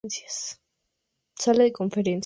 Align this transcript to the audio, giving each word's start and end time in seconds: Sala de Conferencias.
Sala 1.41 1.63
de 1.65 1.71
Conferencias. 1.71 2.19